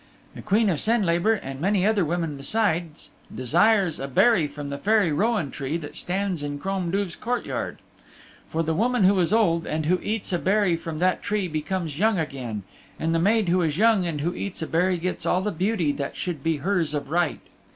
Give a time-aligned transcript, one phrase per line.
[0.33, 5.11] The Queen of Senlabor and many another woman besides desires a berry from the Fairy
[5.11, 7.77] Rowan Tree that stands in Crom Duv's courtyard.
[8.49, 11.99] For the woman who is old and who eats a berry from that tree becomes
[11.99, 12.63] young again,
[12.99, 15.91] and the maid who is young and who eats a berry gets all the beauty
[15.91, 17.39] that should be hers of right.